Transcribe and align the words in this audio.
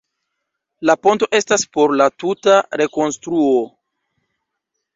La 0.89 0.95
ponto 1.07 1.27
estas 1.41 1.65
por 1.77 1.93
la 2.01 2.09
tuta 2.25 2.57
rekonstruo. 2.83 3.55